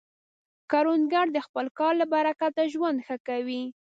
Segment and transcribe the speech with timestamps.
[0.71, 3.63] کروندګر د خپل کار له برکته ژوند ښه کوي